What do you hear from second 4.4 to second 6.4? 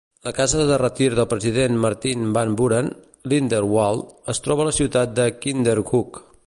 troba a la ciutat de Kinderhook.